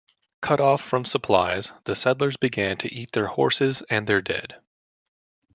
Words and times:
Cut 0.41 0.59
off 0.59 0.81
from 0.81 1.05
supplies, 1.05 1.73
the 1.83 1.95
settlers 1.95 2.35
began 2.35 2.75
to 2.77 2.91
eat 2.91 3.11
their 3.11 3.27
horses 3.27 3.83
and 3.87 4.07
their 4.07 4.19
dead. 4.19 4.59